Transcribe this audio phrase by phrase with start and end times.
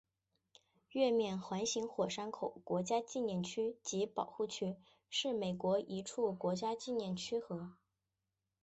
[0.93, 4.75] 月面环形火山口国家纪念区及保护区
[5.11, 7.77] 是美国的一处国家纪念区和。